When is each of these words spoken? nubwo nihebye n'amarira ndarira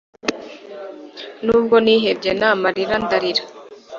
nubwo 1.45 1.75
nihebye 1.83 2.31
n'amarira 2.39 2.95
ndarira 3.03 3.43